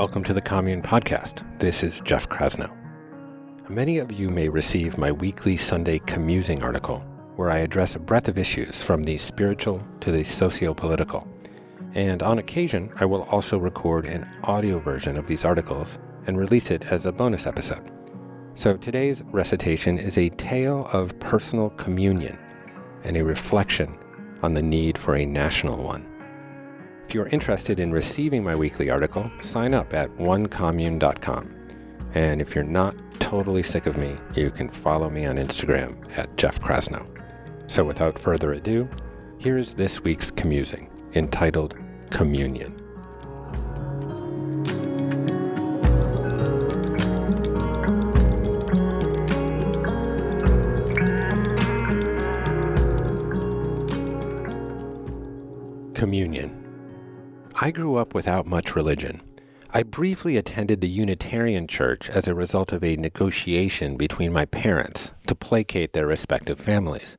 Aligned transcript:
Welcome 0.00 0.24
to 0.24 0.32
the 0.32 0.40
Commune 0.40 0.80
Podcast. 0.80 1.46
This 1.58 1.82
is 1.82 2.00
Jeff 2.00 2.26
Krasno. 2.26 2.74
Many 3.68 3.98
of 3.98 4.10
you 4.10 4.30
may 4.30 4.48
receive 4.48 4.96
my 4.96 5.12
weekly 5.12 5.58
Sunday 5.58 5.98
commusing 5.98 6.62
article, 6.62 7.00
where 7.36 7.50
I 7.50 7.58
address 7.58 7.96
a 7.96 7.98
breadth 7.98 8.26
of 8.26 8.38
issues 8.38 8.82
from 8.82 9.02
the 9.02 9.18
spiritual 9.18 9.86
to 10.00 10.10
the 10.10 10.24
socio 10.24 10.72
political. 10.72 11.28
And 11.94 12.22
on 12.22 12.38
occasion, 12.38 12.90
I 12.96 13.04
will 13.04 13.24
also 13.24 13.58
record 13.58 14.06
an 14.06 14.26
audio 14.44 14.78
version 14.78 15.18
of 15.18 15.26
these 15.26 15.44
articles 15.44 15.98
and 16.26 16.38
release 16.38 16.70
it 16.70 16.82
as 16.84 17.04
a 17.04 17.12
bonus 17.12 17.46
episode. 17.46 17.92
So 18.54 18.78
today's 18.78 19.22
recitation 19.24 19.98
is 19.98 20.16
a 20.16 20.30
tale 20.30 20.88
of 20.94 21.20
personal 21.20 21.68
communion 21.68 22.38
and 23.04 23.18
a 23.18 23.22
reflection 23.22 23.98
on 24.42 24.54
the 24.54 24.62
need 24.62 24.96
for 24.96 25.16
a 25.16 25.26
national 25.26 25.84
one. 25.84 26.09
If 27.10 27.14
you're 27.14 27.26
interested 27.26 27.80
in 27.80 27.90
receiving 27.90 28.44
my 28.44 28.54
weekly 28.54 28.88
article, 28.88 29.28
sign 29.42 29.74
up 29.74 29.94
at 29.94 30.16
onecommune.com. 30.18 31.56
And 32.14 32.40
if 32.40 32.54
you're 32.54 32.62
not 32.62 32.94
totally 33.18 33.64
sick 33.64 33.86
of 33.86 33.98
me, 33.98 34.14
you 34.36 34.52
can 34.52 34.70
follow 34.70 35.10
me 35.10 35.26
on 35.26 35.34
Instagram 35.34 36.06
at 36.16 36.36
Jeff 36.36 36.60
Krasno. 36.60 37.04
So 37.66 37.82
without 37.82 38.16
further 38.16 38.52
ado, 38.52 38.88
here's 39.40 39.74
this 39.74 40.04
week's 40.04 40.30
commusing, 40.30 40.88
entitled. 41.14 41.76
Communion. 42.10 42.79
I 57.62 57.72
grew 57.72 57.96
up 57.96 58.14
without 58.14 58.46
much 58.46 58.74
religion. 58.74 59.20
I 59.70 59.82
briefly 59.82 60.38
attended 60.38 60.80
the 60.80 60.88
Unitarian 60.88 61.66
Church 61.66 62.08
as 62.08 62.26
a 62.26 62.34
result 62.34 62.72
of 62.72 62.82
a 62.82 62.96
negotiation 62.96 63.98
between 63.98 64.32
my 64.32 64.46
parents 64.46 65.12
to 65.26 65.34
placate 65.34 65.92
their 65.92 66.06
respective 66.06 66.58
families. 66.58 67.18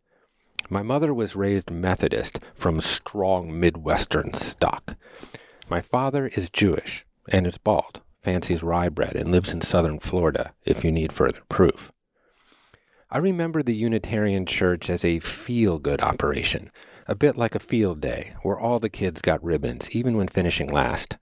My 0.68 0.82
mother 0.82 1.14
was 1.14 1.36
raised 1.36 1.70
Methodist 1.70 2.40
from 2.56 2.82
strong 2.82 3.60
Midwestern 3.60 4.34
stock. 4.34 4.96
My 5.70 5.80
father 5.80 6.26
is 6.34 6.50
Jewish 6.50 7.06
and 7.30 7.46
is 7.46 7.60
bald, 7.60 8.02
fancies 8.20 8.64
rye 8.64 8.90
bread, 8.90 9.16
and 9.16 9.32
lives 9.32 9.54
in 9.54 9.62
southern 9.62 10.00
Florida 10.00 10.56
if 10.66 10.84
you 10.84 10.92
need 10.92 11.14
further 11.14 11.42
proof. 11.50 11.92
I 13.12 13.20
remember 13.20 13.62
the 13.62 13.76
Unitarian 13.76 14.48
Church 14.48 14.90
as 14.90 15.06
a 15.06 15.20
feel 15.20 15.78
good 15.78 16.02
operation 16.02 16.72
a 17.08 17.16
bit 17.16 17.38
like 17.38 17.56
a 17.56 17.60
field 17.60 18.02
day 18.02 18.34
where 18.44 18.60
all 18.60 18.80
the 18.80 18.90
kids 18.90 19.22
got 19.22 19.44
ribbons, 19.44 19.90
even 19.92 20.18
when 20.18 20.28
finishing 20.28 20.72
last. 20.72 21.18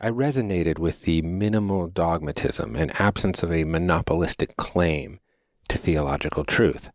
I 0.00 0.10
resonated 0.10 0.78
with 0.78 1.02
the 1.02 1.22
minimal 1.22 1.88
dogmatism 1.88 2.76
and 2.76 3.00
absence 3.00 3.42
of 3.42 3.52
a 3.52 3.64
monopolistic 3.64 4.56
claim 4.56 5.20
to 5.68 5.78
theological 5.78 6.44
truth. 6.44 6.90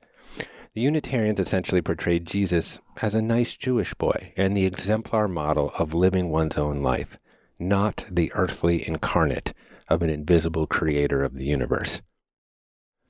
The 0.73 0.81
Unitarians 0.81 1.39
essentially 1.39 1.81
portrayed 1.81 2.25
Jesus 2.25 2.79
as 3.01 3.15
a 3.15 3.21
nice 3.21 3.55
Jewish 3.55 3.93
boy 3.95 4.33
and 4.37 4.55
the 4.55 4.65
exemplar 4.65 5.27
model 5.27 5.71
of 5.79 5.93
living 5.93 6.29
one's 6.29 6.57
own 6.57 6.83
life, 6.83 7.17
not 7.57 8.05
the 8.09 8.31
earthly 8.33 8.87
incarnate 8.87 9.53
of 9.87 10.03
an 10.03 10.09
invisible 10.09 10.67
creator 10.67 11.23
of 11.23 11.33
the 11.33 11.45
universe. 11.45 12.01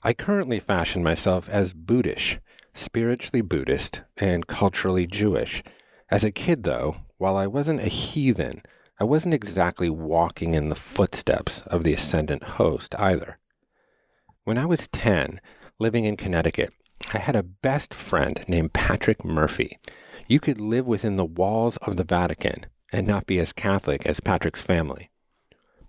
I 0.02 0.14
currently 0.14 0.59
fashion 0.59 1.03
myself 1.03 1.50
as 1.50 1.73
Buddhish, 1.73 2.39
spiritually 2.80 3.41
Buddhist, 3.41 4.02
and 4.17 4.47
culturally 4.47 5.05
Jewish. 5.05 5.61
As 6.09 6.23
a 6.23 6.31
kid, 6.31 6.63
though, 6.63 6.95
while 7.17 7.36
I 7.36 7.45
wasn't 7.45 7.81
a 7.81 7.89
heathen, 7.89 8.61
I 8.99 9.04
wasn't 9.04 9.33
exactly 9.33 9.89
walking 9.89 10.54
in 10.54 10.70
the 10.70 10.76
footsteps 10.76 11.61
of 11.61 11.83
the 11.83 11.93
ascendant 11.93 12.43
host 12.43 12.95
either. 12.98 13.36
When 14.43 14.58
I 14.58 14.65
was 14.65 14.87
10, 14.87 15.39
living 15.77 16.05
in 16.05 16.17
Connecticut, 16.17 16.73
I 17.14 17.20
had 17.20 17.36
a 17.36 17.43
best 17.43 17.93
friend 17.93 18.43
named 18.48 18.73
Patrick 18.73 19.23
Murphy. 19.23 19.77
You 20.27 20.39
could 20.39 20.59
live 20.59 20.86
within 20.86 21.15
the 21.15 21.25
walls 21.25 21.77
of 21.77 21.98
the 21.98 22.04
Vatican 22.04 22.65
and 22.92 23.08
not 23.08 23.25
be 23.25 23.39
as 23.39 23.54
Catholic 23.54 24.05
as 24.05 24.20
Patrick's 24.20 24.61
family. 24.61 25.09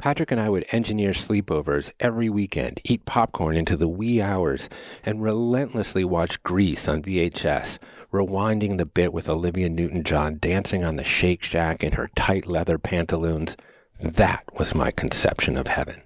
Patrick 0.00 0.31
and 0.31 0.41
I 0.41 0.49
would 0.49 0.65
engineer 0.72 1.11
sleepovers 1.11 1.93
every 2.00 2.31
weekend, 2.31 2.81
eat 2.84 3.05
popcorn 3.05 3.55
into 3.55 3.77
the 3.77 3.87
wee 3.87 4.22
hours, 4.22 4.71
and 5.05 5.22
relentlessly 5.22 6.05
watch 6.05 6.43
Grease 6.43 6.88
on 6.88 7.03
VHS, 7.03 7.78
rewinding 8.10 8.78
the 8.78 8.87
bit 8.87 9.12
with 9.12 9.28
Olivia 9.28 9.69
Newton 9.69 10.03
John 10.03 10.39
dancing 10.41 10.84
on 10.84 10.97
the 10.97 11.05
Shake 11.05 11.43
Shack 11.43 11.84
in 11.84 11.93
her 11.93 12.09
tight 12.16 12.47
leather 12.47 12.78
pantaloons. 12.78 13.59
That 14.00 14.44
was 14.59 14.75
my 14.75 14.91
conception 14.91 15.59
of 15.59 15.66
heaven. 15.66 16.03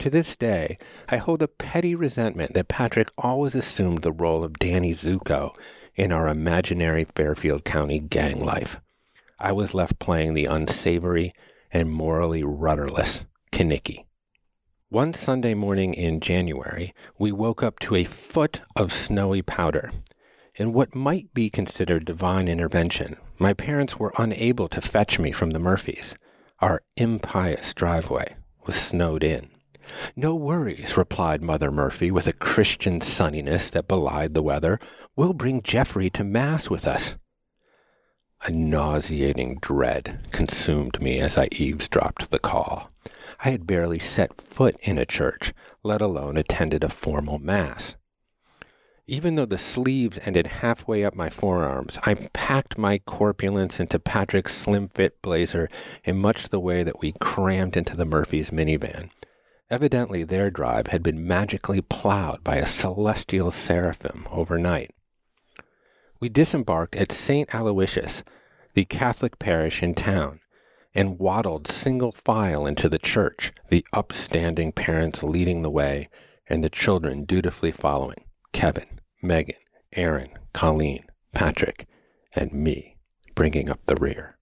To 0.00 0.10
this 0.10 0.34
day, 0.34 0.76
I 1.08 1.18
hold 1.18 1.42
a 1.42 1.48
petty 1.48 1.94
resentment 1.94 2.54
that 2.54 2.66
Patrick 2.66 3.12
always 3.16 3.54
assumed 3.54 4.02
the 4.02 4.10
role 4.10 4.42
of 4.42 4.58
Danny 4.58 4.94
Zuko 4.94 5.54
in 5.94 6.10
our 6.10 6.26
imaginary 6.26 7.04
Fairfield 7.04 7.64
County 7.64 8.00
gang 8.00 8.44
life. 8.44 8.80
I 9.38 9.52
was 9.52 9.74
left 9.74 10.00
playing 10.00 10.34
the 10.34 10.46
unsavory 10.46 11.30
and 11.72 11.90
morally 11.90 12.42
rudderless 12.42 13.26
Kenickie. 13.52 14.04
One 14.88 15.14
Sunday 15.14 15.54
morning 15.54 15.94
in 15.94 16.20
January, 16.20 16.92
we 17.18 17.30
woke 17.30 17.62
up 17.62 17.78
to 17.80 17.94
a 17.94 18.04
foot 18.04 18.60
of 18.74 18.92
snowy 18.92 19.42
powder. 19.42 19.90
In 20.56 20.72
what 20.72 20.96
might 20.96 21.32
be 21.32 21.48
considered 21.48 22.04
divine 22.04 22.48
intervention, 22.48 23.16
my 23.38 23.54
parents 23.54 23.98
were 23.98 24.12
unable 24.18 24.68
to 24.68 24.80
fetch 24.80 25.18
me 25.18 25.30
from 25.30 25.50
the 25.50 25.60
Murphys. 25.60 26.16
Our 26.58 26.82
impious 26.96 27.72
driveway 27.72 28.34
was 28.66 28.74
snowed 28.74 29.22
in. 29.22 29.50
No 30.16 30.34
worries, 30.34 30.96
replied 30.96 31.42
Mother 31.42 31.70
Murphy 31.70 32.10
with 32.10 32.26
a 32.26 32.32
Christian 32.32 33.00
sunniness 33.00 33.70
that 33.70 33.88
belied 33.88 34.34
the 34.34 34.42
weather. 34.42 34.78
We'll 35.16 35.32
bring 35.32 35.62
Jeffrey 35.62 36.10
to 36.10 36.24
Mass 36.24 36.68
with 36.68 36.86
us. 36.86 37.16
A 38.42 38.50
nauseating 38.50 39.58
dread 39.60 40.20
consumed 40.32 41.02
me 41.02 41.20
as 41.20 41.36
I 41.36 41.48
eavesdropped 41.52 42.30
the 42.30 42.38
call. 42.38 42.90
I 43.44 43.50
had 43.50 43.66
barely 43.66 43.98
set 43.98 44.40
foot 44.40 44.76
in 44.82 44.96
a 44.96 45.04
church, 45.04 45.52
let 45.82 46.00
alone 46.00 46.38
attended 46.38 46.82
a 46.82 46.88
formal 46.88 47.38
mass. 47.38 47.96
Even 49.06 49.34
though 49.34 49.44
the 49.44 49.58
sleeves 49.58 50.18
ended 50.24 50.46
halfway 50.46 51.04
up 51.04 51.14
my 51.14 51.28
forearms, 51.28 51.98
I 52.06 52.14
packed 52.32 52.78
my 52.78 52.96
corpulence 52.98 53.78
into 53.78 53.98
Patrick's 53.98 54.54
slim 54.54 54.88
fit 54.88 55.20
blazer 55.20 55.68
in 56.02 56.16
much 56.16 56.48
the 56.48 56.60
way 56.60 56.82
that 56.82 57.00
we 57.00 57.12
crammed 57.20 57.76
into 57.76 57.94
the 57.94 58.06
Murphys' 58.06 58.50
minivan. 58.50 59.10
Evidently, 59.68 60.24
their 60.24 60.50
drive 60.50 60.86
had 60.86 61.02
been 61.02 61.26
magically 61.26 61.82
plowed 61.82 62.42
by 62.42 62.56
a 62.56 62.64
celestial 62.64 63.50
seraphim 63.50 64.26
overnight 64.30 64.92
we 66.20 66.28
disembarked 66.28 66.94
at 66.94 67.10
St. 67.10 67.52
Aloysius, 67.54 68.22
the 68.74 68.84
Catholic 68.84 69.38
parish 69.38 69.82
in 69.82 69.94
town, 69.94 70.40
and 70.94 71.18
waddled 71.18 71.66
single 71.66 72.12
file 72.12 72.66
into 72.66 72.88
the 72.88 72.98
church, 72.98 73.52
the 73.68 73.84
upstanding 73.92 74.70
parents 74.70 75.22
leading 75.22 75.62
the 75.62 75.70
way 75.70 76.08
and 76.46 76.62
the 76.62 76.70
children 76.70 77.24
dutifully 77.24 77.72
following 77.72 78.24
Kevin, 78.52 79.00
Megan, 79.22 79.56
Aaron, 79.94 80.30
Colleen, 80.52 81.04
Patrick, 81.32 81.86
and 82.34 82.52
me 82.52 82.96
bringing 83.34 83.70
up 83.70 83.80
the 83.86 83.96
rear. 83.96 84.36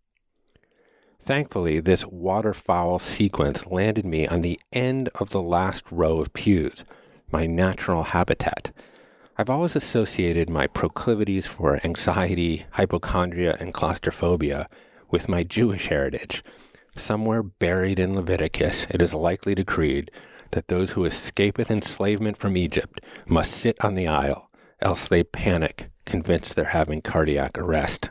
Thankfully, 1.21 1.79
this 1.81 2.07
waterfowl 2.07 2.99
sequence 2.99 3.67
landed 3.67 4.07
me 4.07 4.27
on 4.27 4.41
the 4.41 4.59
end 4.73 5.11
of 5.17 5.31
the 5.31 5.43
last 5.43 5.85
row 5.91 6.21
of 6.21 6.33
pews, 6.33 6.85
my 7.31 7.47
natural 7.47 8.03
habitat, 8.05 8.73
I've 9.41 9.51
always 9.51 9.77
associated 9.77 10.51
my 10.51 10.67
proclivities 10.67 11.47
for 11.47 11.79
anxiety, 11.85 12.65
hypochondria, 12.73 13.57
and 13.61 13.73
claustrophobia 13.73 14.69
with 15.13 15.29
my 15.29 15.45
Jewish 15.45 15.87
heritage. 15.87 16.43
Somewhere 16.97 17.45
buried 17.45 18.01
in 18.01 18.17
Leviticus, 18.17 18.89
it 18.91 19.01
is 19.01 19.15
likely 19.15 19.55
decreed 19.55 20.11
that 20.51 20.67
those 20.67 20.91
who 20.91 21.05
escapeth 21.05 21.71
enslavement 21.71 22.37
from 22.37 22.57
Egypt 22.57 23.01
must 23.29 23.53
sit 23.53 23.77
on 23.81 23.95
the 23.95 24.09
aisle, 24.09 24.51
else 24.81 25.07
they 25.07 25.23
panic, 25.23 25.89
convinced 26.05 26.57
they're 26.57 26.65
having 26.65 27.01
cardiac 27.01 27.57
arrest. 27.57 28.11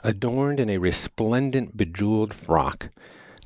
Adorned 0.00 0.60
in 0.60 0.68
a 0.68 0.76
resplendent, 0.76 1.74
bejeweled 1.74 2.34
frock, 2.34 2.90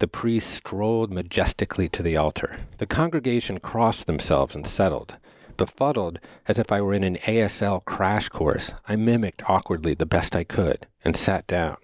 the 0.00 0.08
priest 0.08 0.50
strolled 0.50 1.14
majestically 1.14 1.88
to 1.90 2.02
the 2.02 2.16
altar. 2.16 2.56
The 2.78 2.86
congregation 2.86 3.60
crossed 3.60 4.08
themselves 4.08 4.56
and 4.56 4.66
settled. 4.66 5.16
Befuddled, 5.58 6.20
as 6.46 6.58
if 6.58 6.72
I 6.72 6.80
were 6.80 6.94
in 6.94 7.04
an 7.04 7.16
ASL 7.16 7.84
crash 7.84 8.30
course, 8.30 8.72
I 8.86 8.96
mimicked 8.96 9.42
awkwardly 9.50 9.92
the 9.92 10.06
best 10.06 10.34
I 10.34 10.44
could 10.44 10.86
and 11.04 11.14
sat 11.14 11.46
down. 11.46 11.76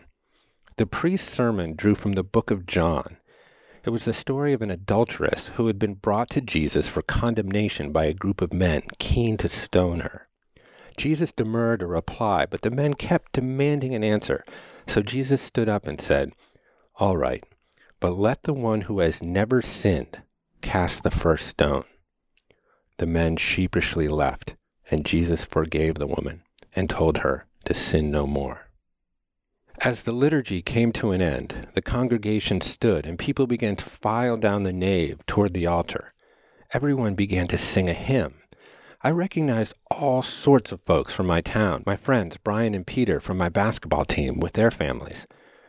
The 0.77 0.87
priest's 0.87 1.31
sermon 1.31 1.75
drew 1.75 1.95
from 1.95 2.13
the 2.13 2.23
book 2.23 2.51
of 2.51 2.67
John. 2.67 3.19
It 3.85 3.91
was 3.91 4.07
the 4.07 4.13
story 4.13 4.53
of 4.53 4.63
an 4.63 4.71
adulteress 4.71 5.49
who 5.57 5.67
had 5.67 5.79
been 5.79 5.95
brought 5.95 6.31
to 6.31 6.41
Jesus 6.41 6.89
for 6.89 7.03
condemnation 7.03 7.93
by 7.93 8.07
a 8.07 8.15
group 8.15 8.41
of 8.41 8.53
men 8.53 8.83
keen 8.99 9.37
to 9.39 9.49
stone 9.49 10.01
her. 10.01 10.25
Jesus 10.97 11.33
demurred 11.33 11.83
a 11.83 11.87
reply, 11.87 12.47
but 12.47 12.63
the 12.63 12.71
men 12.71 12.95
kept 12.95 13.33
demanding 13.33 13.95
an 13.95 14.05
answer. 14.05 14.45
So 14.87 15.03
Jesus 15.03 15.43
stood 15.43 15.69
up 15.69 15.89
and 15.89 16.01
said, 16.01 16.33
All 16.97 17.17
right, 17.17 17.45
but 17.99 18.17
let 18.17 18.45
the 18.45 18.55
one 18.55 18.83
who 18.83 19.01
has 19.01 19.21
never 19.21 19.61
sinned 19.61 20.23
cast 20.63 21.03
the 21.03 21.11
first 21.11 21.49
stone. 21.49 21.85
The 22.99 23.07
men 23.07 23.37
sheepishly 23.37 24.09
left, 24.09 24.55
and 24.91 25.05
Jesus 25.05 25.45
forgave 25.45 25.97
the 25.97 26.07
woman 26.07 26.43
and 26.77 26.89
told 26.89 27.19
her 27.19 27.47
to 27.65 27.75
sin 27.75 28.11
no 28.11 28.27
more. 28.27 28.69
As 29.81 30.03
the 30.03 30.13
liturgy 30.13 30.63
came 30.63 30.93
to 30.93 31.11
an 31.11 31.21
end, 31.21 31.67
the 31.75 31.83
congregation 31.83 32.61
stood 32.61 33.07
and 33.07 33.19
people 33.19 33.47
began 33.47 33.75
to 33.77 33.85
file 33.85 34.37
down 34.37 34.63
the 34.63 34.73
nave 34.73 35.27
toward 35.27 35.53
the 35.53 35.67
altar. 35.67 36.09
Everyone 36.73 37.15
began 37.15 37.49
to 37.49 37.59
sing 37.59 37.89
a 37.89 37.95
hymn. 37.95 38.35
I 39.03 39.11
recognized 39.11 39.75
all 39.91 40.23
sorts 40.23 40.73
of 40.73 40.81
folks 40.83 41.13
from 41.13 41.27
my 41.27 41.41
town, 41.41 41.83
my 41.87 41.97
friends 41.97 42.37
Brian 42.37 42.75
and 42.75 42.87
Peter 42.87 43.21
from 43.21 43.37
my 43.37 43.49
basketball 43.49 44.05
team 44.05 44.41
with 44.41 44.53
their 44.53 44.71
families, 44.71 45.27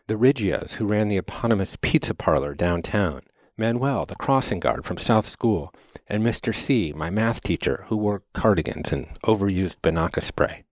the 0.08 0.16
Rigios 0.16 0.74
who 0.74 0.86
ran 0.86 1.10
the 1.10 1.18
eponymous 1.18 1.76
pizza 1.82 2.14
parlor 2.14 2.54
downtown, 2.54 3.22
Manuel, 3.58 4.06
the 4.06 4.16
crossing 4.16 4.60
guard 4.60 4.84
from 4.84 4.98
South 4.98 5.26
School, 5.26 5.74
and 6.08 6.22
Mr. 6.22 6.54
C, 6.54 6.92
my 6.94 7.10
math 7.10 7.42
teacher, 7.42 7.86
who 7.88 7.96
wore 7.96 8.24
cardigans 8.34 8.92
and 8.92 9.08
overused 9.22 9.78
Binaca 9.82 10.22
spray. 10.22 10.64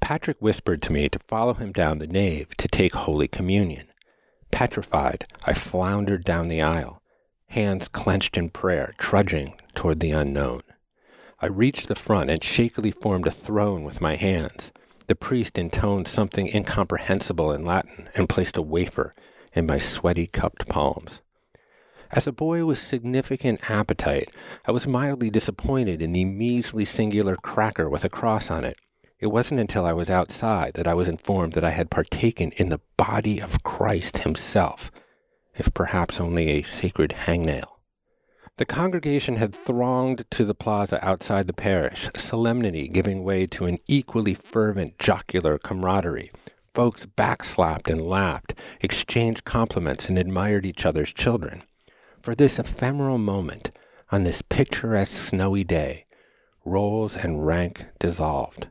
Patrick 0.00 0.36
whispered 0.40 0.82
to 0.82 0.92
me 0.92 1.08
to 1.08 1.20
follow 1.20 1.54
him 1.54 1.70
down 1.70 1.98
the 1.98 2.08
nave 2.08 2.56
to 2.56 2.66
take 2.66 2.94
Holy 2.94 3.28
Communion. 3.28 3.86
Petrified, 4.50 5.26
I 5.44 5.54
floundered 5.54 6.24
down 6.24 6.48
the 6.48 6.62
aisle, 6.62 7.00
hands 7.48 7.86
clenched 7.86 8.36
in 8.36 8.50
prayer, 8.50 8.94
trudging 8.98 9.54
toward 9.74 10.00
the 10.00 10.10
unknown. 10.10 10.62
I 11.40 11.46
reached 11.46 11.88
the 11.88 11.94
front 11.94 12.28
and 12.28 12.42
shakily 12.42 12.90
formed 12.90 13.26
a 13.28 13.30
throne 13.30 13.84
with 13.84 14.00
my 14.00 14.16
hands. 14.16 14.72
The 15.06 15.14
priest 15.14 15.58
intoned 15.58 16.08
something 16.08 16.48
incomprehensible 16.48 17.52
in 17.52 17.64
Latin 17.64 18.08
and 18.16 18.28
placed 18.28 18.56
a 18.56 18.62
wafer 18.62 19.12
in 19.52 19.66
my 19.66 19.78
sweaty 19.78 20.26
cupped 20.26 20.68
palms. 20.68 21.20
As 22.16 22.28
a 22.28 22.32
boy 22.32 22.64
with 22.64 22.78
significant 22.78 23.68
appetite, 23.68 24.30
I 24.68 24.70
was 24.70 24.86
mildly 24.86 25.30
disappointed 25.30 26.00
in 26.00 26.12
the 26.12 26.24
measly 26.24 26.84
singular 26.84 27.34
cracker 27.34 27.90
with 27.90 28.04
a 28.04 28.08
cross 28.08 28.52
on 28.52 28.62
it. 28.62 28.78
It 29.18 29.26
wasn't 29.26 29.58
until 29.58 29.84
I 29.84 29.94
was 29.94 30.10
outside 30.10 30.74
that 30.74 30.86
I 30.86 30.94
was 30.94 31.08
informed 31.08 31.54
that 31.54 31.64
I 31.64 31.70
had 31.70 31.90
partaken 31.90 32.52
in 32.56 32.68
the 32.68 32.80
body 32.96 33.40
of 33.40 33.64
Christ 33.64 34.18
himself, 34.18 34.92
if 35.56 35.74
perhaps 35.74 36.20
only 36.20 36.50
a 36.50 36.62
sacred 36.62 37.10
hangnail. 37.26 37.80
The 38.58 38.64
congregation 38.64 39.34
had 39.34 39.52
thronged 39.52 40.24
to 40.30 40.44
the 40.44 40.54
plaza 40.54 41.04
outside 41.04 41.48
the 41.48 41.52
parish, 41.52 42.08
solemnity 42.14 42.86
giving 42.86 43.24
way 43.24 43.48
to 43.48 43.66
an 43.66 43.78
equally 43.88 44.34
fervent 44.34 45.00
jocular 45.00 45.58
camaraderie. 45.58 46.30
Folks 46.74 47.06
backslapped 47.06 47.90
and 47.90 48.00
laughed, 48.00 48.54
exchanged 48.80 49.44
compliments, 49.44 50.08
and 50.08 50.16
admired 50.16 50.64
each 50.64 50.86
other's 50.86 51.12
children. 51.12 51.64
For 52.24 52.34
this 52.34 52.58
ephemeral 52.58 53.18
moment, 53.18 53.70
on 54.10 54.24
this 54.24 54.40
picturesque 54.40 55.28
snowy 55.28 55.62
day, 55.62 56.06
roles 56.64 57.16
and 57.16 57.46
rank 57.46 57.84
dissolved. 57.98 58.68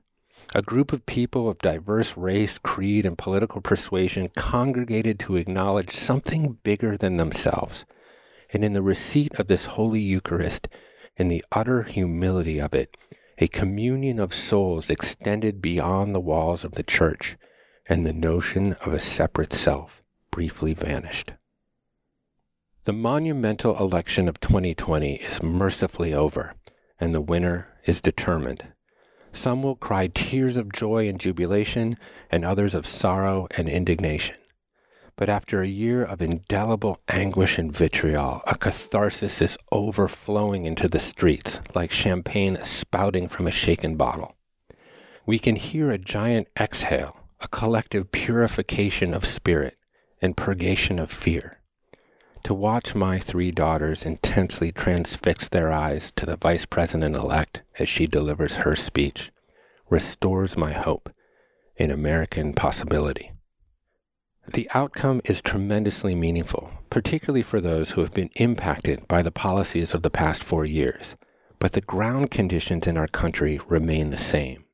A 0.56 0.64
group 0.64 0.92
of 0.92 1.06
people 1.06 1.48
of 1.48 1.60
diverse 1.60 2.18
race, 2.18 2.58
creed, 2.58 3.06
and 3.06 3.16
political 3.16 3.62
persuasion 3.62 4.30
congregated 4.36 5.20
to 5.20 5.36
acknowledge 5.36 5.92
something 5.92 6.58
bigger 6.64 6.98
than 6.98 7.18
themselves. 7.18 7.86
And 8.52 8.66
in 8.66 8.74
the 8.74 8.82
receipt 8.82 9.40
of 9.40 9.50
this 9.50 9.66
Holy 9.66 10.02
Eucharist, 10.02 10.68
in 11.16 11.28
the 11.28 11.46
utter 11.52 11.84
humility 11.84 12.60
of 12.60 12.74
it, 12.74 12.98
a 13.38 13.48
communion 13.48 14.18
of 14.18 14.34
souls 14.34 14.90
extended 14.90 15.62
beyond 15.62 16.16
the 16.16 16.20
walls 16.20 16.64
of 16.64 16.72
the 16.72 16.82
church, 16.82 17.38
and 17.86 18.04
the 18.04 18.14
notion 18.14 18.74
of 18.82 18.94
a 18.94 19.00
separate 19.00 19.54
self 19.54 20.02
briefly 20.32 20.74
vanished. 20.74 21.34
The 22.86 22.92
monumental 22.92 23.78
election 23.78 24.28
of 24.28 24.42
2020 24.42 25.14
is 25.14 25.42
mercifully 25.42 26.14
over, 26.14 26.54
and 27.00 27.14
the 27.14 27.22
winner 27.22 27.70
is 27.86 28.02
determined. 28.02 28.66
Some 29.32 29.64
will 29.64 29.78
cry 29.78 30.08
tears 30.08 30.58
of 30.58 30.74
joy 30.74 31.08
and 31.08 31.18
jubilation, 31.18 31.96
and 32.30 32.44
others 32.44 32.76
of 32.76 32.86
sorrow 32.86 33.48
and 33.56 33.70
indignation. 33.70 34.36
But 35.16 35.30
after 35.30 35.62
a 35.62 35.68
year 35.68 36.04
of 36.04 36.22
indelible 36.22 37.00
anguish 37.08 37.58
and 37.58 37.72
vitriol, 37.72 38.42
a 38.46 38.58
catharsis 38.58 39.42
is 39.42 39.58
overflowing 39.72 40.66
into 40.66 40.90
the 40.90 41.00
streets 41.00 41.62
like 41.74 41.90
champagne 41.90 42.58
spouting 42.64 43.30
from 43.30 43.48
a 43.48 43.52
shaken 43.52 43.96
bottle. 43.96 44.36
We 45.26 45.40
can 45.40 45.56
hear 45.56 45.90
a 45.90 45.98
giant 45.98 46.50
exhale, 46.60 47.18
a 47.40 47.48
collective 47.48 48.12
purification 48.12 49.14
of 49.14 49.26
spirit 49.26 49.80
and 50.22 50.36
purgation 50.36 51.00
of 51.00 51.10
fear. 51.10 51.63
To 52.44 52.54
watch 52.54 52.94
my 52.94 53.20
three 53.20 53.52
daughters 53.52 54.06
intensely 54.06 54.74
transfix 54.74 55.48
their 55.48 55.72
eyes 55.72 56.12
to 56.18 56.26
the 56.26 56.36
vice 56.36 56.66
president 56.66 57.16
elect 57.16 57.64
as 57.80 57.88
she 57.88 58.06
delivers 58.06 58.58
her 58.58 58.76
speech 58.76 59.32
restores 59.90 60.58
my 60.58 60.74
hope 60.74 61.10
in 61.78 61.90
American 61.90 62.54
possibility. 62.54 63.32
The 64.52 64.70
outcome 64.74 65.22
is 65.24 65.42
tremendously 65.42 66.16
meaningful, 66.16 66.70
particularly 66.90 67.44
for 67.44 67.62
those 67.62 67.92
who 67.92 68.02
have 68.02 68.12
been 68.12 68.30
impacted 68.36 69.08
by 69.08 69.22
the 69.22 69.32
policies 69.32 69.94
of 69.94 70.02
the 70.02 70.10
past 70.10 70.44
four 70.44 70.66
years, 70.66 71.16
but 71.60 71.72
the 71.72 71.82
ground 71.82 72.30
conditions 72.30 72.88
in 72.88 72.98
our 72.98 73.08
country 73.08 73.62
remain 73.70 74.10
the 74.10 74.18
same. 74.18 74.66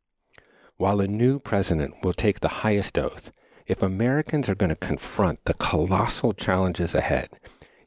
While 0.78 1.02
a 1.02 1.08
new 1.08 1.40
president 1.40 2.04
will 2.04 2.14
take 2.14 2.40
the 2.40 2.48
highest 2.48 2.98
oath, 2.98 3.32
if 3.68 3.84
Americans 3.84 4.50
are 4.50 4.56
going 4.56 4.72
to 4.72 4.76
confront 4.76 5.46
the 5.46 5.54
colossal 5.54 6.34
challenges 6.34 6.96
ahead, 6.96 7.30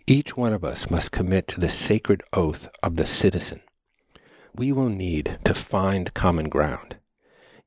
each 0.07 0.37
one 0.37 0.53
of 0.53 0.65
us 0.65 0.91
must 0.91 1.13
commit 1.13 1.47
to 1.49 1.61
the 1.61 1.71
sacred 1.71 2.23
oath 2.33 2.69
of 2.83 2.97
the 2.97 3.07
citizen. 3.07 3.63
We 4.55 4.73
will 4.73 4.89
need 4.89 5.39
to 5.45 5.55
find 5.55 6.13
common 6.13 6.49
ground. 6.49 6.97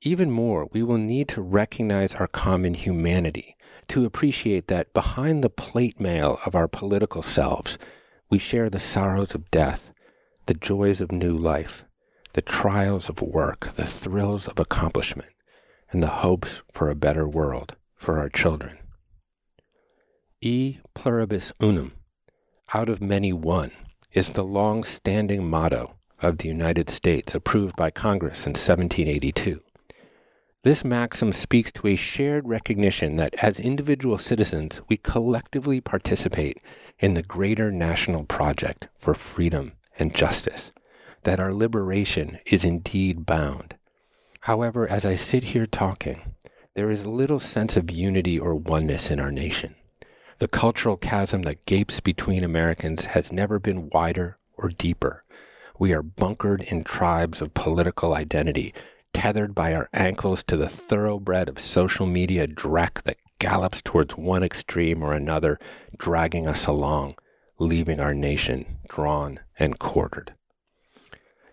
Even 0.02 0.30
more, 0.30 0.68
we 0.72 0.84
will 0.84 0.98
need 0.98 1.28
to 1.30 1.42
recognize 1.42 2.14
our 2.16 2.28
common 2.28 2.74
humanity, 2.74 3.56
to 3.88 4.06
appreciate 4.06 4.68
that 4.68 4.94
behind 4.94 5.44
the 5.44 5.50
plate 5.50 6.00
mail 6.00 6.40
of 6.46 6.56
our 6.56 6.68
political 6.68 7.24
selves, 7.24 7.78
we 8.30 8.38
share 8.38 8.70
the 8.70 8.80
sorrows 8.80 9.34
of 9.34 9.50
death, 9.50 9.92
the 10.46 10.54
joys 10.54 11.02
of 11.02 11.12
new 11.12 11.36
life, 11.36 11.86
the 12.34 12.42
trials 12.42 13.10
of 13.10 13.22
work, 13.22 13.74
the 13.74 13.86
thrills 13.86 14.48
of 14.48 14.60
accomplishment, 14.60 15.30
and 15.92 16.04
the 16.04 16.08
hopes 16.08 16.62
for 16.72 16.90
a 16.90 16.96
better 16.96 17.28
world 17.28 17.76
for 17.96 18.20
our 18.20 18.30
children. 18.30 18.78
E 20.42 20.78
pluribus 20.94 21.54
unum 21.62 21.94
out 22.74 22.90
of 22.90 23.02
many 23.02 23.32
one 23.32 23.72
is 24.12 24.32
the 24.32 24.46
long 24.46 24.84
standing 24.84 25.48
motto 25.48 25.96
of 26.22 26.40
the 26.40 26.48
United 26.48 26.90
States 26.90 27.36
approved 27.36 27.76
by 27.76 27.92
Congress 27.92 28.46
in 28.46 28.52
1782. 28.52 29.60
This 30.64 30.84
maxim 30.84 31.32
speaks 31.32 31.72
to 31.74 31.88
a 31.88 31.96
shared 31.96 32.48
recognition 32.48 33.18
that 33.18 33.36
as 33.36 33.60
individual 33.60 34.18
citizens, 34.18 34.82
we 34.90 34.98
collectively 34.98 35.80
participate 35.80 36.58
in 36.98 37.14
the 37.14 37.22
greater 37.22 37.72
national 37.72 38.24
project 38.24 38.88
for 38.98 39.14
freedom 39.14 39.74
and 40.00 40.16
justice, 40.16 40.72
that 41.24 41.40
our 41.40 41.54
liberation 41.54 42.40
is 42.48 42.66
indeed 42.66 43.28
bound. 43.28 43.76
However, 44.42 44.88
as 44.88 45.06
I 45.06 45.16
sit 45.16 45.44
here 45.44 45.68
talking, 45.68 46.34
there 46.74 46.90
is 46.90 47.06
little 47.06 47.40
sense 47.40 47.78
of 47.78 47.92
unity 47.92 48.40
or 48.40 48.56
oneness 48.56 49.12
in 49.12 49.20
our 49.20 49.32
nation. 49.32 49.76
The 50.38 50.50
cultural 50.50 50.98
chasm 50.98 51.44
that 51.44 51.66
gapes 51.66 52.02
between 52.02 52.44
Americans 52.44 53.06
has 53.06 53.32
never 53.32 53.58
been 53.58 53.90
wider 53.90 54.36
or 54.58 54.68
deeper. 54.68 55.24
We 55.80 55.94
are 55.94 56.04
bunkered 56.04 56.62
in 56.62 56.84
tribes 56.84 57.40
of 57.40 57.54
political 57.54 58.14
identity, 58.14 58.74
tethered 59.14 59.56
by 59.56 59.74
our 59.74 59.88
ankles 59.94 60.44
to 60.44 60.58
the 60.58 60.68
thoroughbred 60.68 61.48
of 61.48 61.58
social 61.58 62.06
media 62.06 62.48
dreck 62.48 63.04
that 63.04 63.16
gallops 63.40 63.82
towards 63.82 64.18
one 64.18 64.44
extreme 64.44 65.02
or 65.02 65.14
another, 65.14 65.58
dragging 65.98 66.50
us 66.50 66.68
along, 66.68 67.16
leaving 67.58 68.02
our 68.02 68.14
nation 68.14 68.80
drawn 68.90 69.40
and 69.58 69.80
quartered. 69.80 70.34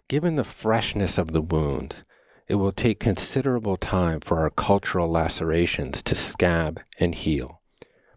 Given 0.09 0.35
the 0.35 0.43
freshness 0.43 1.19
of 1.19 1.31
the 1.31 1.41
wounds, 1.41 2.03
it 2.49 2.57
will 2.57 2.73
take 2.73 2.99
considerable 2.99 3.77
time 3.77 4.19
for 4.19 4.41
our 4.41 4.51
cultural 4.51 5.09
lacerations 5.09 6.03
to 6.03 6.17
scab 6.17 6.81
and 6.99 7.15
heal 7.15 7.62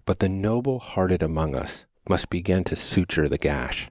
but 0.06 0.20
the 0.20 0.30
noble 0.30 0.80
hearted 0.80 1.24
among 1.24 1.56
us 1.56 1.86
must 2.08 2.30
begin 2.30 2.64
to 2.64 2.76
suture 2.76 3.28
the 3.28 3.38
gash. 3.38 3.90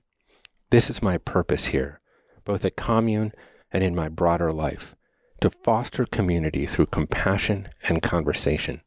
This 0.71 0.89
is 0.89 1.03
my 1.03 1.19
purpose 1.19 1.67
here, 1.67 2.01
both 2.45 2.65
at 2.65 2.77
commune 2.77 3.33
and 3.73 3.83
in 3.83 3.95
my 3.95 4.09
broader 4.09 4.53
life, 4.53 4.95
to 5.41 5.51
foster 5.51 6.07
community 6.07 6.67
through 6.67 6.87
compassion 6.87 7.69
and 7.89 8.03
conversation, 8.03 8.83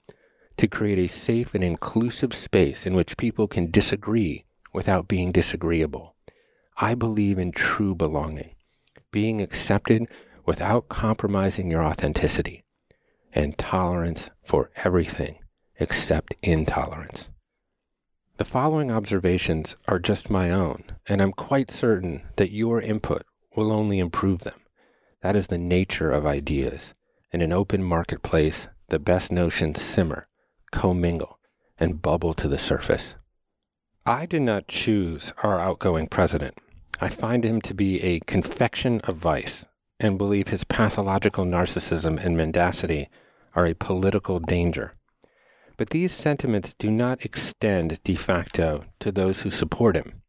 to 0.55 0.67
create 0.67 0.97
a 0.97 1.07
safe 1.07 1.53
and 1.53 1.63
inclusive 1.63 2.33
space 2.33 2.85
in 2.85 2.95
which 2.95 3.17
people 3.17 3.47
can 3.47 3.69
disagree 3.69 4.45
without 4.73 5.07
being 5.07 5.31
disagreeable. 5.31 6.15
I 6.77 6.95
believe 6.95 7.37
in 7.37 7.51
true 7.51 7.95
belonging, 7.95 8.55
being 9.11 9.41
accepted 9.41 10.07
without 10.45 10.87
compromising 10.87 11.69
your 11.69 11.83
authenticity, 11.83 12.63
and 13.33 13.57
tolerance 13.57 14.29
for 14.43 14.71
everything 14.75 15.39
except 15.79 16.35
intolerance. 16.43 17.29
The 18.37 18.45
following 18.45 18.91
observations 18.91 19.75
are 19.87 19.99
just 19.99 20.29
my 20.29 20.51
own, 20.51 20.83
and 21.07 21.21
I'm 21.21 21.31
quite 21.31 21.71
certain 21.71 22.27
that 22.35 22.51
your 22.51 22.79
input 22.79 23.23
will 23.55 23.71
only 23.71 23.99
improve 23.99 24.41
them. 24.43 24.61
That 25.21 25.35
is 25.35 25.47
the 25.47 25.57
nature 25.57 26.11
of 26.11 26.25
ideas. 26.25 26.93
In 27.31 27.41
an 27.41 27.51
open 27.51 27.83
marketplace, 27.83 28.67
the 28.89 28.99
best 28.99 29.31
notions 29.31 29.81
simmer, 29.81 30.27
commingle, 30.71 31.39
and 31.79 32.01
bubble 32.01 32.33
to 32.35 32.47
the 32.47 32.57
surface. 32.57 33.15
I 34.05 34.25
did 34.25 34.43
not 34.43 34.67
choose 34.67 35.33
our 35.43 35.59
outgoing 35.59 36.07
president. 36.07 36.59
I 37.01 37.09
find 37.09 37.43
him 37.43 37.61
to 37.61 37.73
be 37.73 38.01
a 38.01 38.19
confection 38.21 39.01
of 39.01 39.17
vice 39.17 39.67
and 39.99 40.17
believe 40.17 40.47
his 40.47 40.63
pathological 40.63 41.45
narcissism 41.45 42.23
and 42.23 42.37
mendacity 42.37 43.09
are 43.55 43.65
a 43.65 43.73
political 43.73 44.39
danger. 44.39 44.93
But 45.77 45.91
these 45.91 46.11
sentiments 46.11 46.73
do 46.73 46.89
not 46.89 47.23
extend 47.23 48.03
de 48.03 48.15
facto 48.15 48.81
to 48.99 49.11
those 49.11 49.41
who 49.41 49.49
support 49.51 49.95
him. 49.95 50.23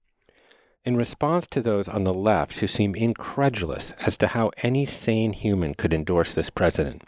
In 0.85 0.97
response 0.97 1.47
to 1.49 1.61
those 1.61 1.88
on 1.88 2.05
the 2.05 2.14
left 2.14 2.61
who 2.61 2.67
seem 2.67 2.95
incredulous 2.95 3.93
as 3.93 4.17
to 4.19 4.28
how 4.28 4.52
any 4.62 4.87
sane 4.87 5.33
human 5.33 5.75
could 5.75 5.93
endorse 5.93 6.33
this 6.35 6.50
president, 6.50 7.02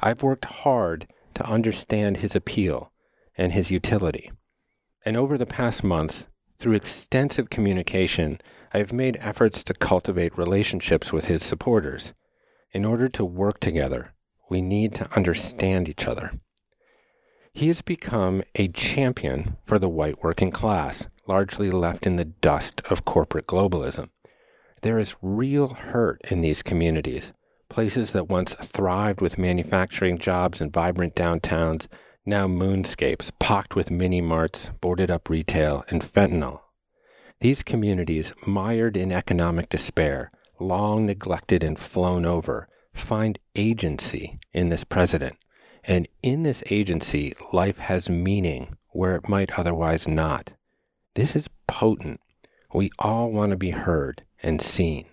I've 0.00 0.22
worked 0.22 0.46
hard 0.46 1.06
to 1.34 1.46
understand 1.46 2.18
his 2.18 2.34
appeal 2.34 2.92
and 3.36 3.52
his 3.52 3.70
utility. 3.70 4.30
And 5.04 5.16
over 5.16 5.38
the 5.38 5.46
past 5.46 5.84
month, 5.84 6.26
through 6.58 6.74
extensive 6.74 7.50
communication, 7.50 8.40
I 8.72 8.78
have 8.78 8.92
made 8.92 9.18
efforts 9.20 9.64
to 9.64 9.74
cultivate 9.74 10.38
relationships 10.38 11.12
with 11.12 11.26
his 11.26 11.42
supporters. 11.42 12.12
In 12.72 12.84
order 12.84 13.08
to 13.10 13.24
work 13.24 13.60
together, 13.60 14.14
we 14.48 14.60
need 14.60 14.94
to 14.94 15.16
understand 15.16 15.88
each 15.88 16.06
other. 16.06 16.32
He 17.54 17.68
has 17.68 17.82
become 17.82 18.42
a 18.54 18.68
champion 18.68 19.56
for 19.64 19.78
the 19.78 19.88
white 19.88 20.22
working 20.22 20.50
class, 20.50 21.06
largely 21.26 21.70
left 21.70 22.06
in 22.06 22.16
the 22.16 22.24
dust 22.24 22.80
of 22.90 23.04
corporate 23.04 23.46
globalism. 23.46 24.08
There 24.80 24.98
is 24.98 25.16
real 25.22 25.68
hurt 25.68 26.20
in 26.30 26.40
these 26.40 26.62
communities, 26.62 27.32
places 27.68 28.12
that 28.12 28.28
once 28.28 28.54
thrived 28.54 29.20
with 29.20 29.38
manufacturing 29.38 30.18
jobs 30.18 30.60
and 30.60 30.72
vibrant 30.72 31.14
downtowns, 31.14 31.86
now 32.24 32.46
moonscapes 32.46 33.30
pocked 33.38 33.76
with 33.76 33.90
mini 33.90 34.20
marts, 34.20 34.70
boarded 34.80 35.10
up 35.10 35.28
retail, 35.28 35.84
and 35.88 36.02
fentanyl. 36.02 36.60
These 37.40 37.62
communities, 37.62 38.32
mired 38.46 38.96
in 38.96 39.12
economic 39.12 39.68
despair, 39.68 40.30
long 40.58 41.06
neglected 41.06 41.62
and 41.62 41.78
flown 41.78 42.24
over, 42.24 42.68
find 42.92 43.38
agency 43.56 44.38
in 44.52 44.68
this 44.68 44.84
president. 44.84 45.36
And 45.84 46.08
in 46.22 46.42
this 46.44 46.62
agency, 46.70 47.34
life 47.52 47.78
has 47.78 48.08
meaning 48.08 48.76
where 48.90 49.16
it 49.16 49.28
might 49.28 49.58
otherwise 49.58 50.06
not. 50.06 50.52
This 51.14 51.34
is 51.34 51.48
potent. 51.66 52.20
We 52.72 52.90
all 52.98 53.32
want 53.32 53.50
to 53.50 53.56
be 53.56 53.70
heard 53.70 54.22
and 54.42 54.62
seen. 54.62 55.06